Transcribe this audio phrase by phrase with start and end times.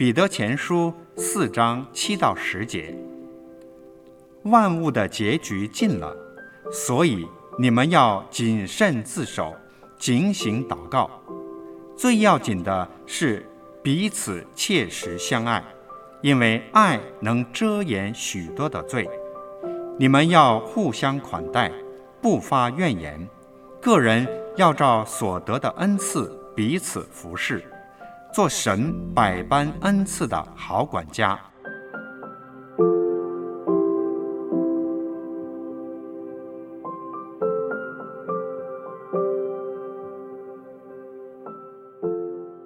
[0.00, 2.96] 彼得前书四章七到十节，
[4.44, 6.16] 万物的结局近了，
[6.72, 9.54] 所以你们要谨慎自守，
[9.98, 11.10] 警醒祷告。
[11.98, 13.44] 最要紧的是
[13.82, 15.62] 彼此切实相爱，
[16.22, 19.06] 因为爱能遮掩许多的罪。
[19.98, 21.70] 你们要互相款待，
[22.22, 23.28] 不发怨言。
[23.82, 24.26] 个人
[24.56, 27.62] 要照所得的恩赐彼此服侍。
[28.32, 31.38] 做神百般恩赐的好管家。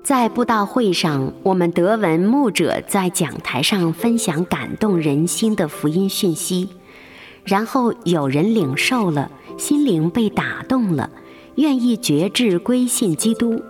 [0.03, 6.69] 在布道会上，我们德文牧者在讲台上分享感动人心的福音讯息，
[7.43, 11.11] 然后有人领受了，心灵被打动了，
[11.55, 13.63] 愿意决志归信基督。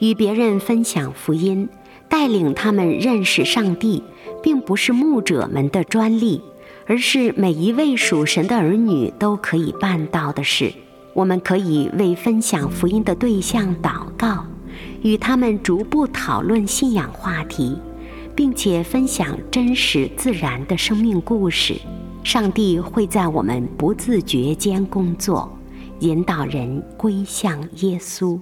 [0.00, 1.68] 与别人分享福音，
[2.08, 4.02] 带领他们认识上帝，
[4.42, 6.42] 并不是牧者们的专利，
[6.86, 10.72] 而是每一位属神的儿女都可以办到的事。
[11.12, 14.46] 我们可以为分享福音的对象祷告，
[15.02, 17.76] 与他们逐步讨论信仰话题，
[18.34, 21.74] 并且分享真实自然的生命故事。
[22.22, 25.50] 上帝会在我们不自觉间工作，
[25.98, 28.38] 引导人归向耶稣。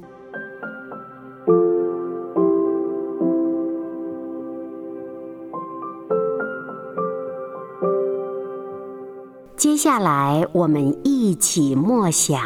[9.59, 12.41] 接下来，我们一起默想《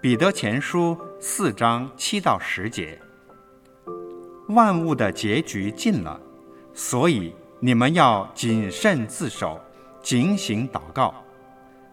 [0.00, 2.96] 彼得前书》四章七到十节。
[4.50, 6.20] 万物的结局近了，
[6.72, 9.58] 所以你们要谨慎自守，
[10.00, 11.12] 警醒祷告。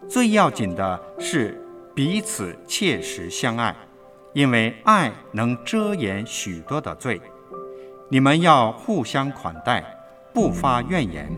[0.08, 1.60] 最要紧的是
[1.92, 3.74] 彼此切实相爱，
[4.32, 7.20] 因为爱能遮掩许多的罪。
[8.08, 9.97] 你们要互相款待。
[10.40, 11.28] 不发怨言，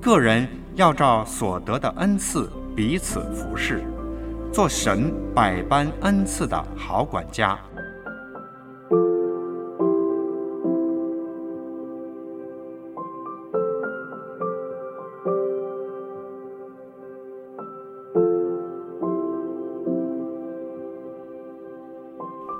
[0.00, 0.46] 个人
[0.76, 3.82] 要照所得的恩赐彼此服侍，
[4.52, 7.58] 做神百般恩赐的好管家。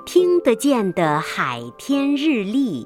[0.05, 2.85] 听得见的海天日历。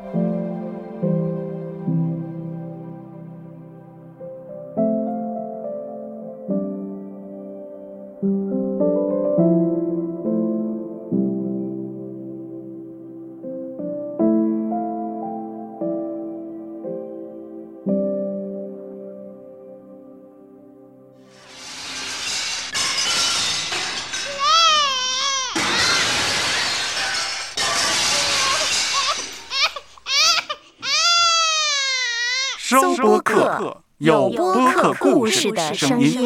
[32.71, 36.21] 收播客，有播客故事的声音。